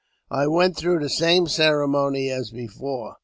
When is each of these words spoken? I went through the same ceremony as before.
I 0.31 0.47
went 0.47 0.77
through 0.77 0.97
the 0.97 1.09
same 1.11 1.45
ceremony 1.45 2.31
as 2.31 2.49
before. 2.49 3.17